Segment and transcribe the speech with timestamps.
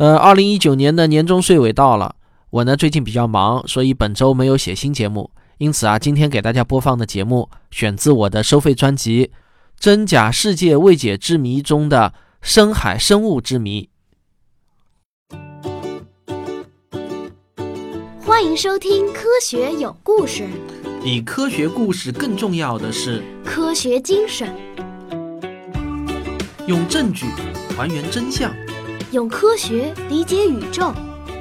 [0.00, 2.14] 呃，二零一九年的年终岁尾到了，
[2.48, 5.30] 我呢最近比较忙，所以本周没有写新节目。
[5.58, 9.26] 因此啊，今天给大家播放的节目选自我的收费专辑
[9.78, 13.90] 《真假世界未解之谜》中的“深海生物之谜”。
[18.24, 20.44] 欢迎收听《科学有故事》，
[21.04, 24.50] 比科学故事更重要的是科学精神，
[26.66, 27.26] 用证据
[27.76, 28.50] 还原真相。
[29.12, 30.94] 用科学理解宇宙，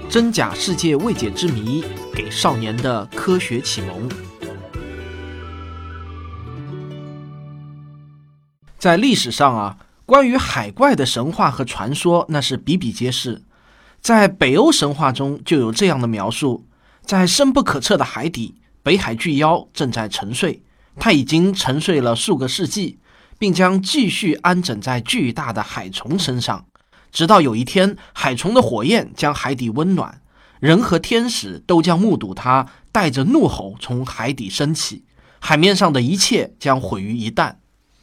[0.09, 1.83] 真假世界未解之谜，
[2.15, 4.09] 给少年的科学启蒙。
[8.79, 9.77] 在历史上啊，
[10.07, 13.43] 关于海怪的神话和传说那是比比皆是。
[14.01, 16.65] 在北欧神话中就有这样的描述：
[17.03, 20.63] 在深不可测的海底，北海巨妖正在沉睡，
[20.95, 22.97] 它已经沉睡了数个世纪，
[23.37, 26.65] 并将继续安枕在巨大的海虫身上。
[27.11, 30.21] 直到有一天，海虫的火焰将海底温暖，
[30.59, 35.05] 人和天使都将目睹它带着怒吼从海底升起，
[35.39, 37.55] 海面上的一切将毁于一旦。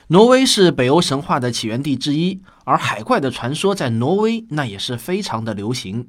[0.09, 6.09] 挪威是北欧神话的起源地之一，而海怪的传说在挪威那也是非常的流行。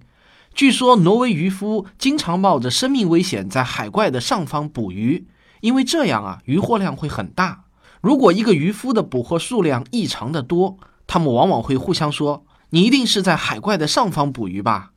[0.53, 5.27] 据说，挪威渔夫经常冒着生命危险在海怪的上方捕鱼，
[5.61, 7.65] 因为这样啊，渔获量会很大。
[8.01, 12.45] 如果一个渔夫的捕获数量异常的多，他们往往会互相说。
[12.71, 14.91] 你一定是在海怪的上方捕鱼吧？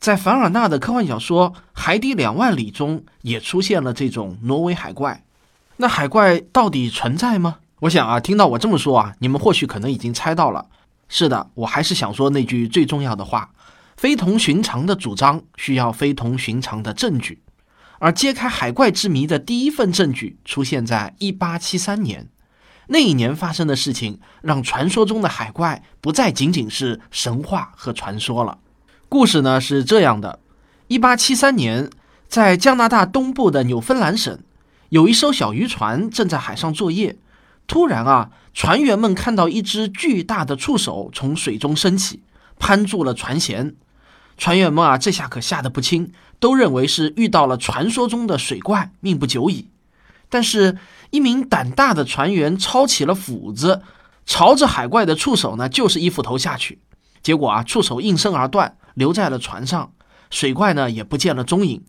[0.00, 5.22] 在凡尔纳的科幻小说《海底两万里》中也出现了这种挪威海怪。
[5.76, 7.58] 那海怪到底存在吗？
[7.80, 10.66] 我想啊，听到我这么说啊，你们或许可能已经猜到了。
[11.08, 13.50] 是的，我还是想说那句最重要的话：
[13.96, 17.42] 非同寻常的主张需要非同寻常的证据。
[17.98, 22.28] 而揭开海怪之谜的第一份证据出现在1873年。
[22.92, 28.58] 那一年发生的事情，让传说中的海怪不再仅仅是神话和传说了。
[29.08, 30.40] 故事呢是这样的：
[30.88, 31.88] 一八七三年，
[32.28, 34.38] 在加拿大东部的纽芬兰省，
[34.90, 37.16] 有一艘小渔船正在海上作业。
[37.66, 42.22] 突然啊，船员们看到一只巨大的触手从水中升起，
[42.58, 43.74] 攀住了船舷。
[44.36, 49.68] 船员们啊，这下可吓得不轻，都认为是遇到了传说中的水怪，命不久矣。
[50.28, 50.78] 但是，
[51.12, 53.82] 一名胆大的船员抄起了斧子，
[54.24, 56.80] 朝着海怪的触手呢，就是一斧头下去。
[57.22, 59.92] 结果啊，触手应声而断，留在了船上。
[60.30, 61.84] 水怪呢，也不见了踪影。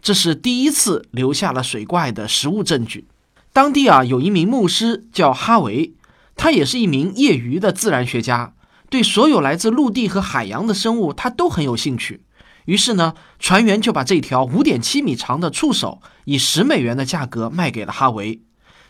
[0.00, 3.06] 这是第一次留下了水怪的实物证据。
[3.52, 5.92] 当地啊，有一名牧师叫哈维，
[6.34, 8.54] 他也是一名业余的自然学家，
[8.88, 12.24] 对所有来自陆地和海洋的生物，他都很有兴趣。
[12.64, 18.40] 于是呢，船员就把这条五点七米长的触手以十美元的价格卖给了哈维。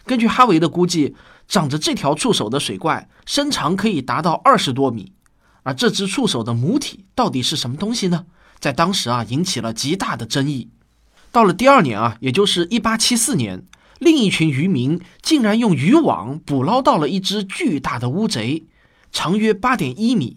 [0.05, 1.15] 根据哈维的估计，
[1.47, 5.13] 长着这条触手的水怪身长可以达到二十多米。
[5.65, 8.27] 而这只触手的母体到底是什么东西呢？
[8.59, 10.71] 在当时啊，引起了极大的争议。
[11.31, 13.65] 到了第二年啊，也就是一八七四年，
[14.01, 18.67] 另一群渔民竟然用渔网捕捞到了一只巨大的乌贼，
[19.13, 20.37] 长约八点一米。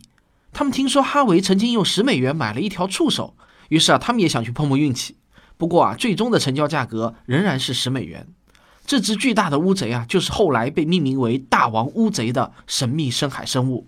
[0.54, 3.36] 他们听说哈维曾经用十美元买了一条触手，
[3.70, 5.18] 于是啊，他们也想去碰碰运气。
[5.58, 8.28] 不过啊，最终的成交价格仍然是十美元。
[8.86, 13.88] 这只巨大的乌贼啊，就是后来被命名为“大王乌贼”的神秘深海生物。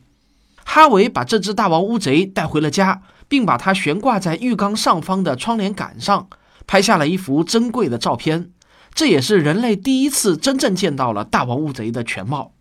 [0.65, 6.27] 哈维把这只大王乌贼带回了家，并把它悬挂在浴缸上方的窗帘杆上，
[6.65, 8.51] 拍下了一幅珍贵的照片。
[8.93, 12.53] 这也是人类第一次真正见到了大王乌贼的全貌。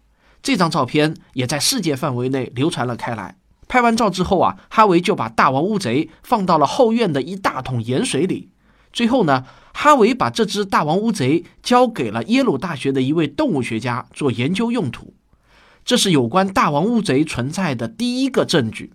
[0.43, 3.37] 这张照片也在世界范围内流传了开来。
[3.67, 8.51] 拍完照之后啊，哈维就把大王乌贼放到了后院的一大桶盐水里。
[8.97, 15.13] 最后呢，哈维把这只大王乌贼交给了耶鲁大学的一位动物学家做研究用途。
[15.85, 18.95] 这是有关大王乌贼存在的第一个证据。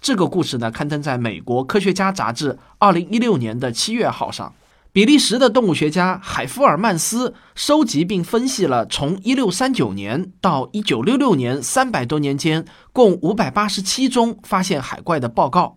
[0.00, 4.54] 这个故事呢，刊登在美国科学家杂志二零一六年的七月号上。
[4.90, 12.64] 比利时的动物学家海夫尔曼斯收集并分析了从1639年到1966年三百多年间
[12.94, 15.76] 共587宗发现海怪的报告，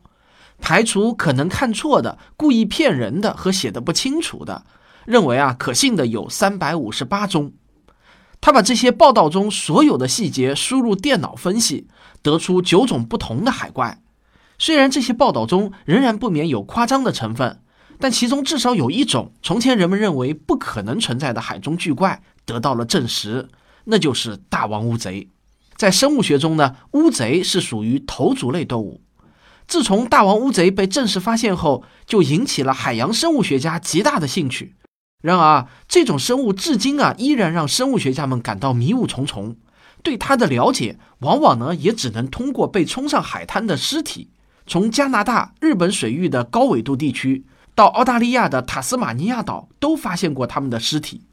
[0.65, 4.65] 排除可能看错的、故意骗人的和写的不清楚的，
[5.06, 7.53] 认为啊可信的有358宗。
[8.41, 11.85] 他把这些报道中所有的细节输入电脑分析，
[12.23, 14.01] 得出九种不同的海怪。
[14.57, 17.61] 虽然这些报道中仍然不免有夸张的成分。
[18.00, 23.47] 但其中至少有一种从前人们认为不可能存在的海中巨怪得到了证实，
[23.85, 25.29] 那就是大王乌贼。
[25.77, 29.01] 在生物学中呢，乌贼是属于头足类动物。
[29.67, 34.75] 自从大王乌贼被正式发现后，就引起了海洋生物学家极大的兴趣。
[35.21, 39.56] 然而，这种生物至今啊，依然让生物学家们感到迷雾重重。
[40.03, 44.29] 对它的了解，往往呢，也只能通过被冲上海滩的尸体。
[44.67, 51.23] 从加拿大、日本水域的高纬度地区到澳大利亚的塔斯马尼亚岛，都发现过它们的尸体，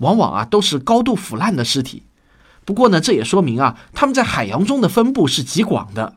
[0.00, 2.02] 往往啊都是高度腐烂的尸体。
[2.66, 6.16] 不过呢，这也说明啊，它们在海洋中的分布是极广的。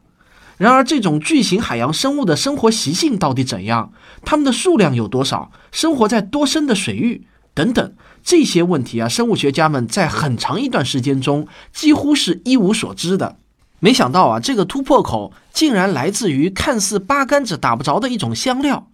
[0.62, 3.92] 然而，这种巨型海洋生物的生活习性到底怎样？
[4.24, 5.52] 它们的数量有多少？
[5.72, 7.26] 生活在多深的水域？
[7.56, 13.38] 等等这些问题啊，生物学家们在很长一段时间中几乎是一无所知的。
[13.80, 18.88] 没想到啊，这个突破口竟然来自于看似八竿子打不着的一种香料。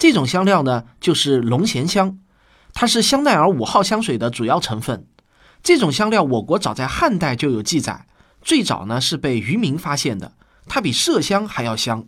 [0.00, 2.18] 这种香料呢，就是龙涎香，
[2.74, 5.06] 它是香奈儿五号香水的主要成分。
[5.62, 8.06] 这种香料，我国早在汉代就有记载，
[8.42, 10.32] 最早呢是被渔民发现的。
[10.66, 12.06] 它比麝香还要香。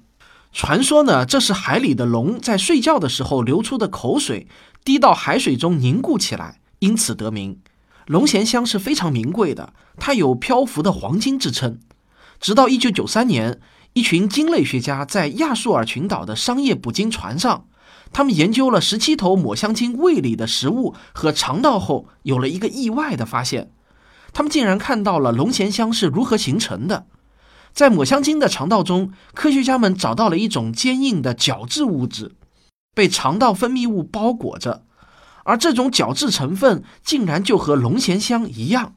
[0.53, 4.47] 传说呢，这是海里的龙在睡觉的时候流出的口水
[4.85, 7.59] 滴到海水中凝固起来，因此得名。
[8.07, 11.81] 龙涎香是非常名贵的，它有漂浮的黄金之称。
[12.39, 13.61] 直到一九九三年，
[13.95, 17.67] 一群鲸类学家在亚速尔群岛的商业捕鲸船上，
[18.13, 23.71] 他们研究了十七头抹香鲸胃里的食物和肠道后，有了一个意外的发现：
[24.33, 27.07] 他们竟然看到了龙涎香是如何形成的。
[27.75, 32.37] 在抹香鲸的肠道中，科学家们找到了一种坚硬的角质物质，
[32.95, 34.85] 被肠道分泌物包裹着，
[35.43, 38.95] 而这种角质成分竟然就和龙涎香一样。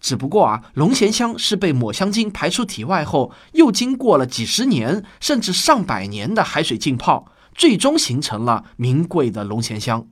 [0.00, 10.06] 只不过啊，龙涎香是被抹香鲸排出体外后，又经过了几十年甚至上百年的海水浸泡，最终形成了名贵的龙涎香。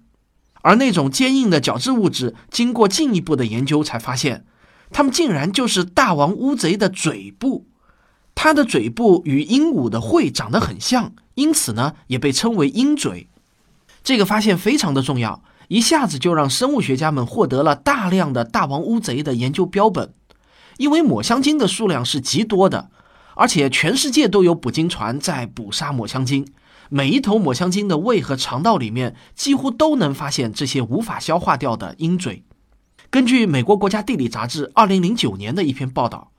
[0.61, 4.45] 而那种坚硬的角质物质，经过进一步的研究才发现，
[4.91, 7.69] 它们竟然就是大王乌贼的嘴部。
[8.37, 13.29] 它的嘴部与鹦鹉的喙长得很像，因此呢，也被称为鹰嘴。
[14.05, 20.13] 这个发现非常的重要，一下子就让生物学家们获得了大量的大王乌贼的研究标本。
[20.77, 22.91] 因为抹香鲸的数量是极多的，
[23.35, 26.47] 而且全世界都有捕鲸船在捕杀抹香鲸，
[26.91, 32.45] 每一头抹香鲸的胃和肠道里面几乎都能发现这些无法消化掉的鹰嘴。
[33.11, 36.31] 根据美国国家地理杂志二零零九年的一篇报道。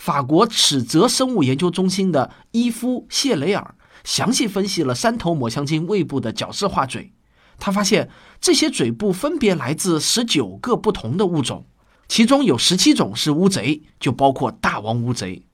[0.00, 7.12] 法国尺泽生物研究中心的伊夫·谢雷尔详细分析了三头抹香鲸胃部的角质化嘴，
[7.58, 8.08] 他发现
[8.40, 11.66] 这些嘴部分别来自十九个不同的物种，
[12.08, 15.44] 其中有十七种是乌贼，就包括大王乌贼。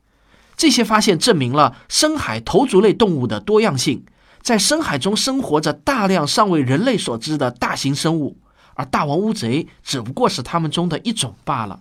[0.56, 4.04] 这些发现证明了深海头足类动物的多样性，
[4.42, 8.38] 在深海中生活着大量尚未人类所知的大型生物，
[8.74, 11.80] 而大王乌贼只不过是它们中的一种罢了。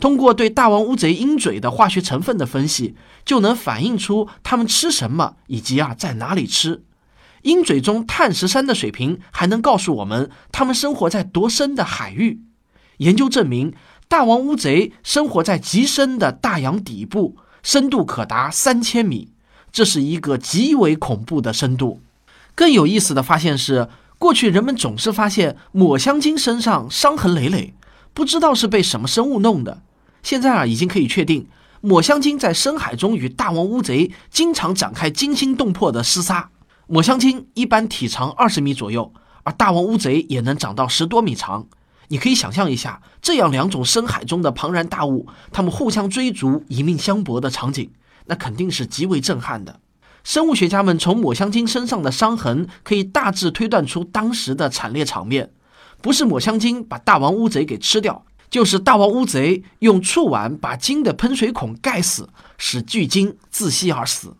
[0.00, 2.94] 通过对大王乌贼鹰嘴的化学成分的分析，
[3.24, 6.82] 就能反映出它们吃什么以及啊在哪里吃。
[7.42, 12.40] 鹰嘴中碳十三的水平还能告诉我们它们生活在多深的海域。
[12.98, 13.74] 研究证明，
[14.08, 19.32] 大王乌贼生活在极深的大洋底部，深度可达三千米，
[19.72, 22.00] 这是一个极为恐怖的深度。
[22.54, 23.88] 更有意思的发现是，
[24.18, 27.74] 过去人们总是发现抹香鲸身上伤痕累累。
[28.14, 29.82] 不知道是被什么生物弄的。
[30.22, 31.46] 现在啊，已经可以确定，
[31.82, 36.48] 抹香鲸在深海中与大王乌贼经常展开惊心动魄的厮杀。
[36.86, 39.12] 抹香鲸一般体长二十米左右，
[39.42, 41.66] 而大王乌贼也能长到十多米长。
[42.08, 47.90] 你可以想象一下，这样两种深海中的庞然大物，它们互相追逐、以命相搏的场景，
[48.26, 49.80] 那肯定是极为震撼的。
[50.22, 55.50] 生物学家们从抹香鲸身上的伤痕，可以大致推断出当时的惨烈场面。
[56.04, 64.34] 不是抹香鲸把大王乌贼给吃掉，就是大王乌贼用触腕把鲸的喷水孔盖死，使巨鲸窒息而死。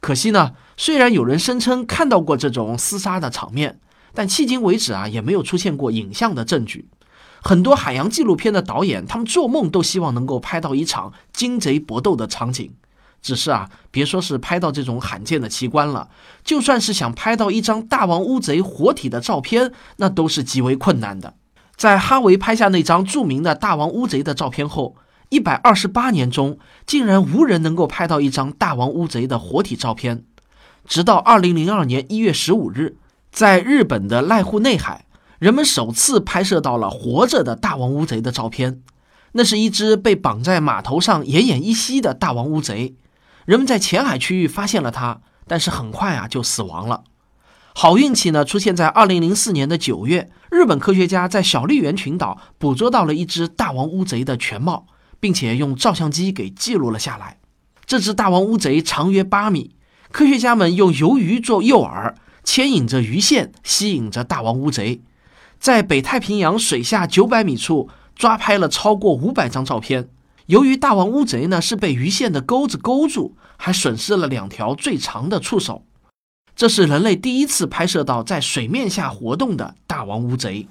[0.00, 3.80] 可惜呢，虽然有人声称看到过这种厮杀的场面，
[4.14, 6.88] 但迄今为止啊，也没有出现过影像的证据。
[7.42, 12.72] 很多海洋纪录片的导演，他们做梦都希望能够拍到一场鲸贼搏斗的场景。
[13.22, 16.08] 只是啊，别说是拍到这种罕见的奇观了，
[16.42, 21.34] 就算是想拍到一张大王乌贼活体的照片，那都是极为困难的。
[21.76, 24.96] 在哈维拍下那张著名的大王乌贼的照片后，
[25.28, 30.24] 一百二十八年中，竟然无人能够拍到一张大王乌贼的活体照片。
[30.86, 32.96] 直到二零零二年一月十五日，
[33.30, 35.04] 在日本的濑户内海，
[35.38, 38.82] 人们首次拍摄到了活着的大王乌贼的照片。
[39.32, 42.96] 那是一只被绑在码头上奄奄一息的大王乌贼。
[43.50, 47.02] 人们在浅海区域发现了它，但是很快啊就死亡了。
[47.74, 54.86] 好运气呢，出现在二零零四年的九月，日本科学家在小笠原群岛捕捉到了一只大王乌贼的全貌，
[55.18, 57.38] 并且用照相机给记录了下来。
[57.84, 59.74] 这只大王乌贼长约八米，
[60.12, 62.14] 科学家们用鱿鱼做诱饵，
[62.44, 65.02] 牵引着鱼线吸引着大王乌贼，
[65.58, 70.08] 在北太平洋水下九百米处抓拍了超过五百张照片。
[70.50, 75.84] 由于大王乌贼呢是被鱼线的钩子勾住，还损失了两条最长的触手。
[76.56, 80.66] 这是人类第一次拍摄到在水面下活动的大王乌贼。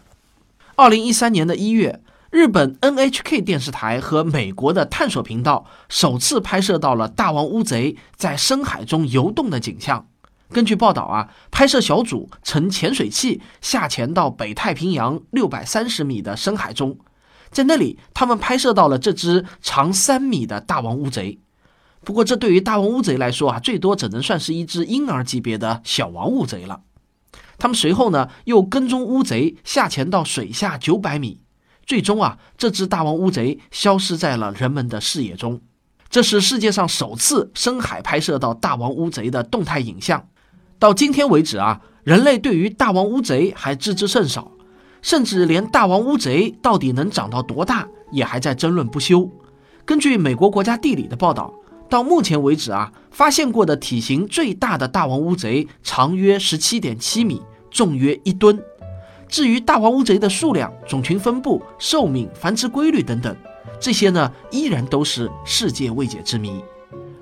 [0.75, 10.07] 二零一三年的一月，日本 NHK 电视台和美国的探索频道首次拍摄到了大王乌贼在深海中游动的景象。
[10.49, 16.97] 根据报道啊，拍摄小组乘潜水器下潜到北太平洋六百三十米的深海中。
[17.51, 21.39] 在那里，他们拍摄到了这只长三米的大王乌贼。
[22.03, 26.81] 不过，这对于大王乌贼来说啊，最多只能算是一只婴儿级别的小王乌贼了。
[27.57, 31.41] 他们随后呢，又跟踪乌贼下潜到水下九百米，
[31.85, 35.61] 最终啊，这只大王乌贼消失在了人们的视野中。
[36.09, 40.29] 这是世界上首次深海拍摄到大王乌贼的动态影像。
[40.79, 44.51] 到今天为止啊，人类对于大王乌贼还知之甚少。
[45.01, 49.29] 甚至连大王乌贼到底能长到多大，也还在争论不休。
[49.85, 51.53] 根据美国国家地理的报道，
[51.89, 57.41] 到目前为止啊，发现过的体型最大的大王乌贼长约十七点七米，
[57.71, 58.61] 重约一吨。
[59.27, 63.35] 至于大王乌贼的数量、种群分布、寿命、繁殖规律等等，
[63.79, 66.63] 这些呢，依然都是世界未解之谜。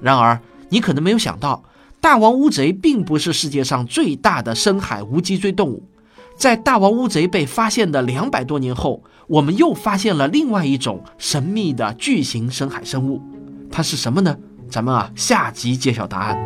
[0.01, 1.63] 然而，你可能没有想到，
[2.00, 5.84] 大王乌贼并不是世界上最大的深海无脊椎动物。
[6.38, 13.20] 在大王乌贼被发现的两百多年后，我们又发现了另外一种神秘的巨型深海生物，
[13.72, 14.38] 它是什么呢？
[14.70, 16.38] 咱们啊，下集揭晓答案。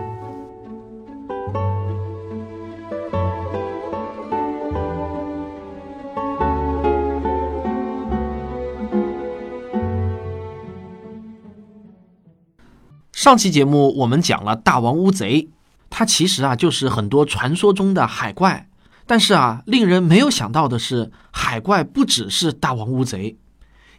[13.11, 15.49] 上期节目我们讲了大王乌贼，
[15.89, 18.70] 它其实啊就是很多传说中的海怪。
[19.11, 23.37] 但是啊，令人没有想到的是，海怪不只是大王乌贼。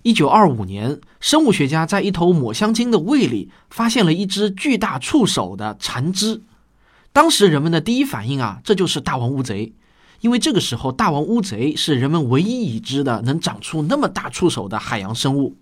[0.00, 6.40] 一九二五年，生物学家在一头抹香鲸的胃里发现了一只巨大触手的残肢。
[7.12, 9.74] 当时人们的第一反应啊，这就是大王乌贼，
[10.22, 15.58] 因为这个时候大王乌贼是人们唯一已知的能长出那么大触手的海洋生物。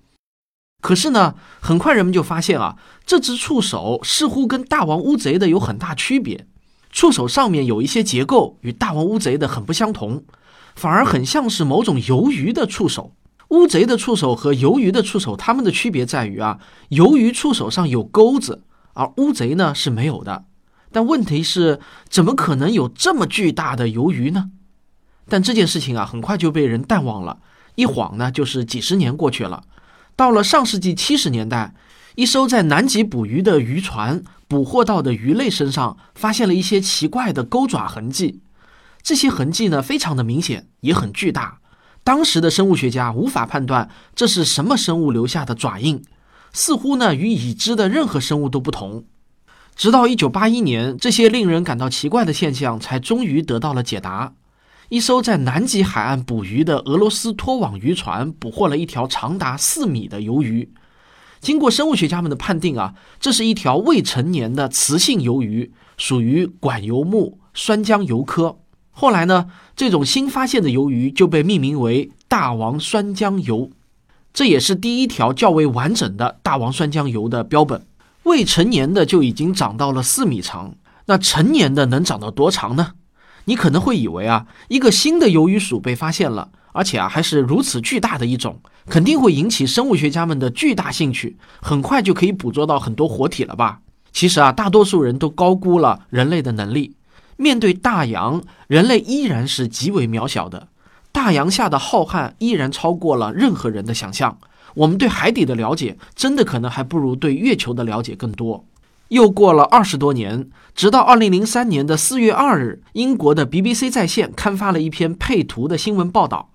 [0.80, 6.47] 可是呢，很快人们就发现啊，这只触手似乎跟大王乌贼的有很大区别。
[6.90, 10.25] 触手上面有一些结构与大王乌贼的很不相同，
[10.75, 13.14] 反而很像是某种鱿鱼的触手。
[13.50, 16.59] 乌贼的触手和鱿鱼的触手，它们的区别在于啊，
[16.90, 20.44] 鱿鱼触手上有钩子，而乌贼呢是没有的。
[20.92, 24.50] 但问题是，怎么可能有这么巨大的鱿鱼呢？
[25.28, 27.38] 但这件事情啊，很快就被人淡忘了，
[27.76, 29.62] 一晃呢就是几十年过去了。
[30.16, 31.75] 到了上世纪七十年代。
[32.17, 38.40] 一艘在南极捕鱼的渔船捕获到的鱼类身上发现了一些奇怪的钩爪痕迹，
[39.02, 41.59] 这些痕迹呢非常的明显，也很巨大。
[42.02, 46.02] 当时的生物学家无法判断这是什么生物留下的爪印，
[46.52, 49.05] 似乎呢与已知的任何生物都不同。
[49.76, 54.35] 直到1981年，这些令人感到奇怪的现象才终于得到了解答。
[54.88, 60.73] 一艘在南极海岸捕鱼的俄罗斯拖网渔船捕获了一条长达四米的鱿鱼。
[61.40, 68.59] 经过生物学家们的判定啊，这是一条未成年的雌性鱿鱼，属于管鱿目酸浆鱿科。
[68.90, 73.70] 后来呢，这种新发现的鱿鱼就被命名为大王酸浆鱿，
[74.35, 77.87] 这也是第一条较为完整的大王酸浆鱿的标本。
[78.25, 80.75] 未成年的就已经长到了四米长，
[81.06, 82.92] 那成年的能长到多长呢？
[83.47, 86.50] 你可能会以为啊，一个新的鱿鱼属被发现了。
[86.73, 93.81] 而且啊，还是如此巨大的一种，肯定会引起生物学家们的巨大兴趣，很快就可以捕捉到很多活体了吧？
[94.12, 96.95] 其实啊，大多数人都高估了人类的能力。
[97.37, 100.69] 面对大洋，人类依然是极为渺小的。
[101.12, 104.39] 大洋下的浩瀚依然超过了任何人的想象。
[104.75, 108.65] 我们对海底的了解，真的可能还不如对月球的了解更多。
[109.09, 116.50] 又过了二十多年，直到二零零三年的四月二日，英国的 BBC 在线刊发了一篇配图的新闻报道。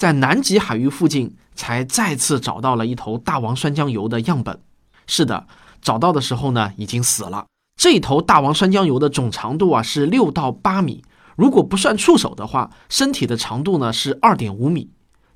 [0.00, 4.58] 在南极海域附近，才再次找到了一头大王酸浆鱿的样本。
[5.06, 5.46] 是的，
[5.82, 7.44] 找到的时候呢，已经死了。
[7.76, 11.04] 这头大王酸浆鱿的总长度啊是六到八米，
[11.36, 14.88] 如果不算触手的话，身体的长度呢是二点五米。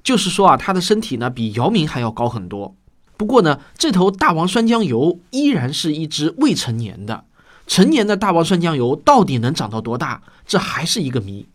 [0.02, 2.74] 就是说啊，它的身体呢比姚明还要高很多。
[3.18, 7.24] 不过呢，这头大王酸浆鱿依然是一只未成年的。
[7.66, 11.46] 成年的大王酸浆鱿到底能长到多大，这还是一个谜。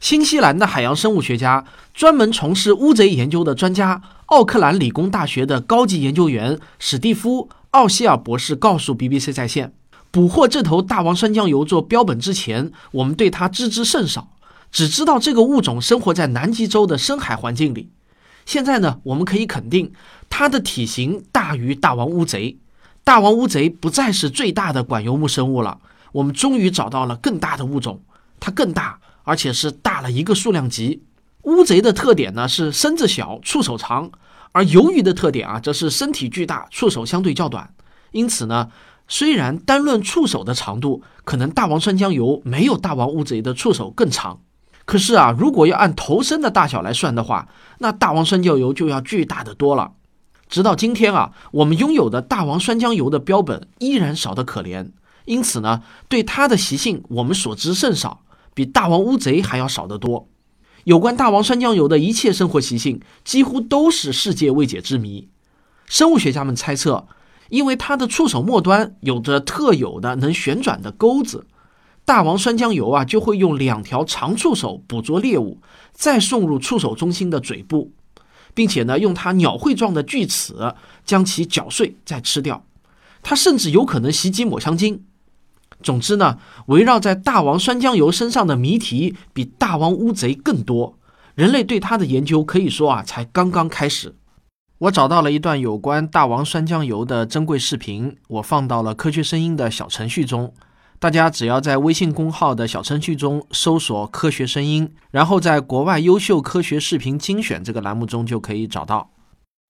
[0.00, 9.72] 新西兰的海洋生物学家，专门从事乌贼研究的专家，奥克兰理工大学的高级研究员史蒂夫·奥希尔博士告诉 BBC 在线，
[10.12, 14.28] 捕获这头大王酸浆鱿做标本之前，我们对它知之甚少，
[14.70, 17.90] 只知道这个物种生活在南极洲的深海环境里。
[18.46, 19.92] 现在呢，我们可以肯定，
[20.30, 22.56] 它的体型大于大王乌贼。
[23.02, 25.80] 大王乌贼不再是最大的管游目生物了，
[26.12, 28.00] 我们终于找到了更大的物种，
[28.38, 31.02] 它更大，而且是大了一个数量级。
[31.42, 34.10] 乌贼的特点呢是身子小，触手长，
[34.52, 37.74] 而鱿鱼的特点啊则是身体巨大，触手相对较短。
[38.12, 38.70] 因此呢，
[39.06, 44.40] 虽然单论触手的长度，可能大王酸浆鱿没有大王乌贼的触手更长，
[44.86, 47.48] 可是啊，如果要按头身的大小来算的话，
[47.80, 49.92] 那大王酸浆鱿就要巨大的多了。
[50.48, 54.92] 直到今天啊，我们拥有的大王酸浆鱿的标本依然少得可怜，
[55.26, 58.22] 因此呢，对它的习性我们所知甚少，
[58.58, 60.28] 比大王乌贼还要少得多。
[60.82, 65.28] 有关大王酸浆鱿的一切生活习性，几乎都是世界未解之谜。
[65.86, 67.06] 生物学家们猜测，
[67.50, 71.46] 因为它的触手末端有着特有的能旋转的钩子，
[72.04, 75.60] 大王酸浆鱿啊就会用两条长触手捕捉猎物，
[75.92, 77.92] 再送入触手中心的嘴部。
[78.54, 80.74] 并且呢，用它鸟喙状的锯齿
[81.04, 82.64] 将其搅碎再吃掉。
[83.22, 85.04] 它甚至有可能袭击抹香鲸。
[85.82, 90.98] 总之呢，围绕在大王酸浆鱿身上的谜题比大王乌贼更多。
[91.34, 94.14] 人类对它的研究可以说啊，才刚刚开始。
[94.78, 100.52] 我找到了一段有关大王酸浆鱿的珍贵视频，我放到了科学声音的小程序中。
[101.00, 109.10] 大家只要在微信公号的小程序中搜索“科学声音”，然后在国外优秀科学视频精选这个栏目中就可以找到。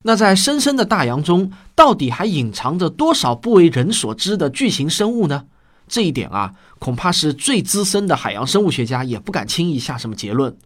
[0.04, 5.44] 那在深深的大洋中，到底还隐藏着多少不为人所知的巨型生物呢？
[5.88, 10.56] 这一点啊，恐怕是最资深的海洋生物学家也不敢轻易下什么结论。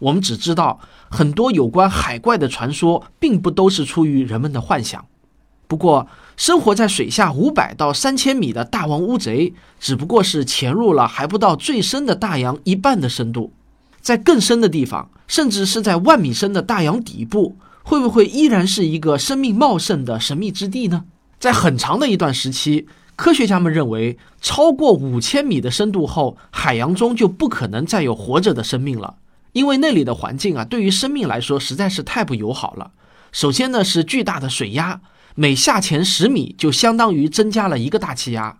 [0.00, 5.04] 我们只知道，很多有关海怪的传说，并不都是出于人们的幻想。
[5.68, 13.52] 不过，生活在水下五百到三千米的大王乌贼，只不过是潜入了还不到最深的大洋一半的深度。
[14.00, 21.04] 在更深的地方，甚至是在万米深的大洋底部，会不会依然是一个生命茂盛的神秘之地呢？
[21.38, 22.88] 在很长的一段时期，
[23.20, 29.16] 科学家们认为，超过五千米的深度后，海洋中就不可能再有活着的生命了，
[29.52, 32.92] 因为那里的环境啊，对于生命来说实在是太不友好了。
[33.30, 35.02] 首先呢，是巨大的水压。
[35.34, 38.56] 每下潜十米，就相当于增加了一个大气压。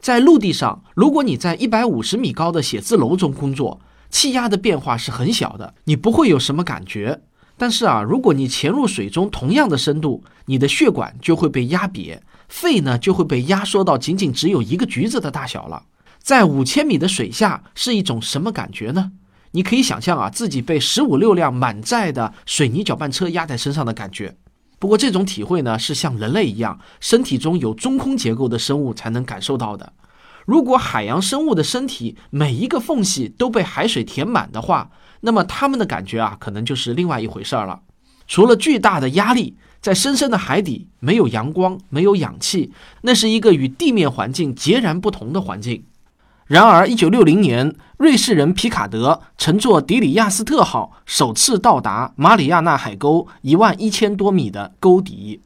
[0.00, 7.20] 在陆地上，如果你在一百五十米高的写字楼中工作，气压的变化是很小的，你不会有什么感觉。
[7.56, 12.18] 但是啊，如果你潜入水中同样的深度，你的血管就会被压瘪，
[12.50, 15.84] 肺呢就会被压缩到仅仅只有一个橘子的大小了。
[16.18, 19.12] 在五千米的水下是一种什么感觉呢？
[19.52, 24.36] 你可以想象啊，自己被十五六辆满载的水泥搅拌车压在身上的感觉。
[24.78, 29.92] 不过这种体会呢，是像人类一样，身体中有中空结构的生物才能感受到的。
[30.46, 37.80] 如果海洋生物的身体每一个缝隙都被海水填满的话，那么它们的感觉啊，可能就是另外一回事儿了。
[38.26, 42.70] 除了巨大的压力，在深深的海底没有阳光，没有氧气，
[43.02, 45.84] 那是一个与地面环境截然不同的环境。
[46.46, 55.40] 然而，一九六零年，瑞士人皮卡德乘坐迪里亚斯特号首次到达马里亚纳海沟一万一千多米的沟底。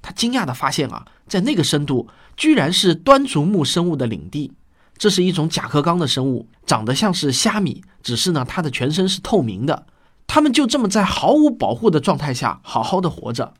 [0.00, 4.52] 他惊讶地发现啊，在那个深度，居然是端足目生物的领地。
[4.96, 9.86] 这是一种甲壳纲的生物，长得像是虾米，只是呢，它的全身是透明的。
[10.26, 13.54] 他们就这么在毫无保护的状态下好好的活着。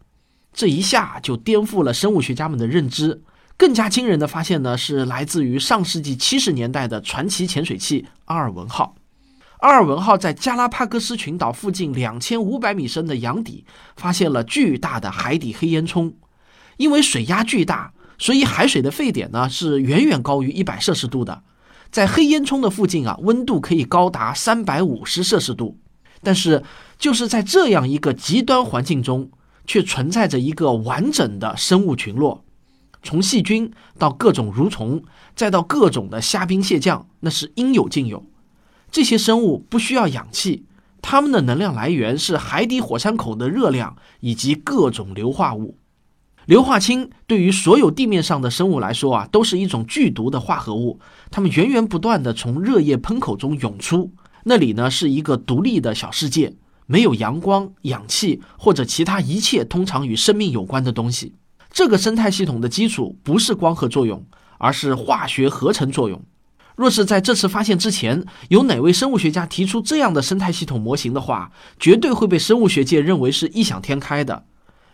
[0.53, 3.23] 这一下就颠覆了生物学家们的认知。
[3.57, 8.97] 更加惊人的发现呢，是来自于上世纪七十年代的传奇潜水器阿尔文号。
[9.59, 16.15] 阿尔文号在加拉帕戈斯群岛附近两千五百米深的洋底发现了巨大的海底黑烟囱。
[16.79, 21.43] 因为水压巨大，所以海水的沸点呢是远远高于一百摄氏度的。
[21.93, 25.79] 在黑烟囱的附近啊，温度可以高达三百五十摄氏度。
[26.23, 26.63] 但是
[26.99, 29.31] 就是在这样一个极端环境中，
[29.67, 32.45] 却存在着一个完整的生物群落。
[33.03, 35.03] 从细菌到各种蠕虫，
[35.35, 38.25] 再到各种的虾兵蟹将，那是应有尽有。
[38.91, 40.67] 这些生物不需要氧气，
[41.01, 45.79] 它们的能量来源是海底火山口的热量以及各种硫化物。
[46.47, 51.01] 硫化氢对于所有地面上的生物来说啊，都是一种剧毒的化合物。
[51.31, 54.13] 它们源源不断的从热液喷口中涌出，
[54.45, 56.55] 那里呢是一个独立的小世界，
[56.87, 61.35] 没有阳光、氧气或者其他一切通常与生命有关的东西。
[61.71, 64.25] 这个生态系统的基础不是光合作用，
[64.59, 66.21] 而是化学合成作用。
[66.75, 74.45] 若是在这次发现之前，有哪位生物学家提出这样的生态系统模型的话，绝对会被生物学界认为是异想天开的。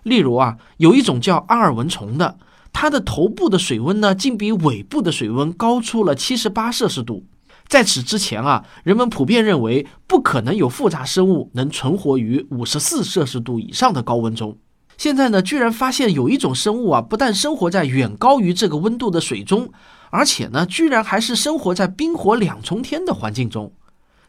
[0.02, 2.38] 例如啊，有一种叫阿尔文虫的，
[2.72, 7.24] 它的头部的水温呢，竟比尾部的水温高出了七十八摄氏度。
[7.68, 14.57] 在此之前啊，人们普遍认为不可能有复杂生物能存活于五十四摄氏度以上的高温中。
[14.96, 19.70] 现在呢，居然发现有一种生物啊，不但生活在远高于这个温度的水中，
[20.11, 23.72] 而且呢，居然还是生活在冰火两重天的环境中。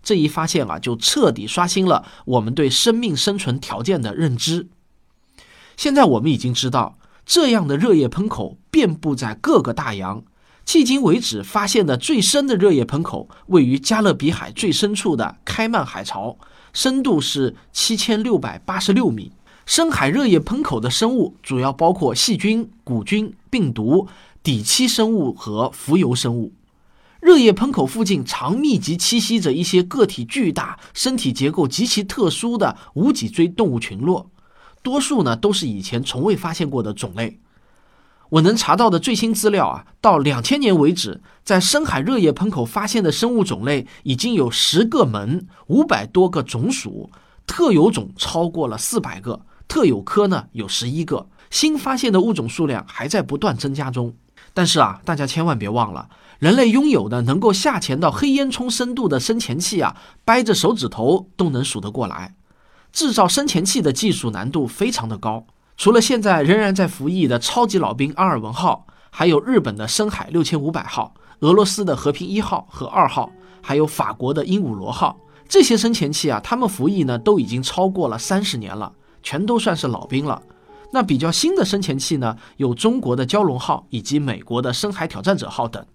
[0.04, 4.68] 这一发现啊，就彻底刷新了我们对生命生存条件的认知。
[5.78, 10.24] 现在我们已经知道，这样的热液喷口遍布在各个大洋。
[10.72, 16.38] 迄今为止发现的最深的热液喷口位于加勒比海最深处的开曼海槽，
[16.74, 19.32] 深度是七千六百八十六米。
[19.66, 24.08] 深海热液喷口的生物主要包括细菌、古菌、病毒、
[24.44, 26.54] 底栖生物和浮游生物。
[27.20, 34.30] 热液喷口附近常密集栖息着一些个体巨大、身体结构极其特殊的无脊椎动物群落，
[34.84, 37.40] 多数呢都是以前从未发现过的种类。
[38.30, 47.10] 我能查到的最新资料啊，到两千年为止，在深海热液喷口发现的生物种类已经有十个门、五百多个种属，
[47.48, 51.28] 特有种超过了四百个，特有科呢有十一个。
[51.50, 54.14] 新发现的物种数量还在不断增加中。
[54.54, 62.36] 但是啊，大家千万别忘了，人类拥有的能够下潜到黑烟囱深度的深潜器啊，掰着手指头都能数得过来。
[62.92, 65.46] 制造深潜器的技术难度非常的高。
[65.80, 78.92] 除了现在仍然在服役的超级老兵阿尔文号，还有日本的深海六千五百号、俄罗斯的和平一号和二号，还有法国的鹦鹉螺号，这些深潜器啊，他们服役呢都已经超过了三十年了，
[79.24, 80.42] 全都算是老兵了。
[80.92, 85.86] 那比较新的深潜器呢，有中国的蛟龙号以及美国的深海挑战者号等，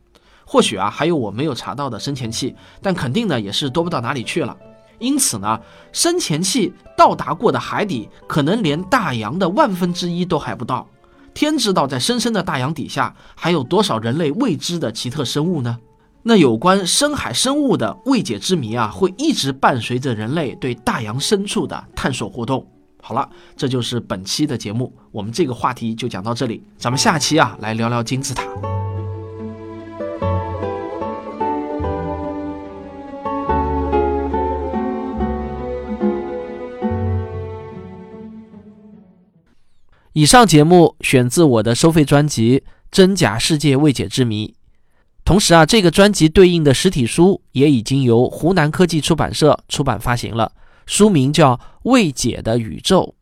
[0.47, 4.57] 或许啊还有我没有查到的深潜器，但肯定呢也是多不到哪里去了。
[4.99, 5.61] 因此呢，
[5.93, 10.87] 深潜器到达过的海底可能连大洋的万分之一都还不到。
[11.33, 15.79] 天知道，在深深的大洋底下还有多少人类未知的奇特生物呢？
[16.23, 22.67] 那有关深海生物的未解之谜啊，会一直伴随着人类对大洋深处的探索活动。
[23.03, 28.74] 好了，这就是本期的节目，我们这个话题就讲到这里，咱们下期啊来聊聊金字塔。
[40.15, 42.61] 以上节目选自我的收费专辑
[42.93, 44.47] 《真假世界未解之谜》，
[45.25, 50.53] 同时啊，这个专辑对应的实体书也已经由湖南科技出版社出版发行了，
[50.87, 53.17] 书名叫《未解的宇宙》，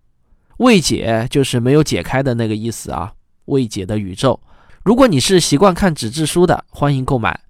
[0.59, 3.15] 未解就是没有解开的那个意思啊，
[3.47, 4.39] 未解的宇宙。
[4.85, 7.41] 如果你是习惯看纸质书的，欢迎购买。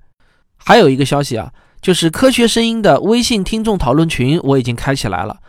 [0.56, 5.40] 还有一个消息啊，就是科学声音的微信听众讨论群我已经开起来了，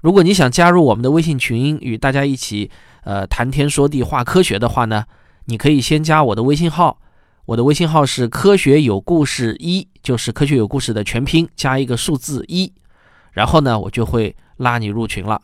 [0.00, 2.72] 如果你想加入我们的微信群，与大家一起。
[3.06, 5.04] 呃，谈天说地话科学的话呢，
[5.44, 6.98] 你可以先加我的微信号，
[7.44, 12.72] 我的微信号是科学有故事一，就是科学有故事的全拼加一个数字一，
[13.30, 15.40] 然后呢，我就会拉你入群了。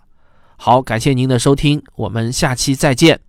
[0.57, 3.21] 好，感谢您的收听，我们下期再见。